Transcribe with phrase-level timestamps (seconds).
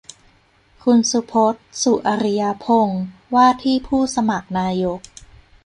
[0.83, 3.03] คุณสุพจน์ สุอริยพงษ์
[3.35, 4.99] ว่าที่ผู้สมัครนายก